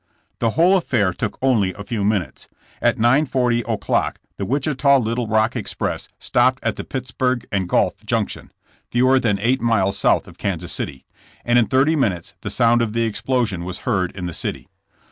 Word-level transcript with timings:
The 0.39 0.49
whole 0.57 0.77
affair 0.77 1.13
took 1.13 1.37
only 1.43 1.75
a 1.75 1.83
few 1.83 2.03
minutes. 2.03 2.49
At 2.81 2.97
9:40 2.97 3.71
o'clock 3.71 4.19
the 4.37 4.45
Wichita 4.47 4.97
Little 4.97 5.27
Rock 5.27 5.55
express 5.55 6.09
stopped 6.17 6.63
TH« 6.63 6.63
I.BKDS 6.63 6.63
HOLD 6.63 6.63
UP. 6.63 6.63
113 6.63 6.67
at 6.67 6.75
the 6.75 6.83
Pittsburgh 7.63 7.67
& 7.67 7.67
Gulf 7.67 7.93
junction, 8.03 8.51
fewer 8.89 9.19
than 9.19 9.37
eight 9.37 9.61
miles 9.61 9.99
south 9.99 10.27
of 10.27 10.39
Kansas 10.39 10.73
City, 10.73 11.05
and 11.45 11.59
in 11.59 11.67
thirty 11.67 11.95
minutes 11.95 12.33
the 12.41 12.49
sound 12.49 12.81
of 12.81 12.93
the 12.93 13.03
explosion 13.03 13.63
was 13.63 13.81
heard 13.85 14.09
in 14.17 14.25
the 14.25 14.33
city. 14.33 14.67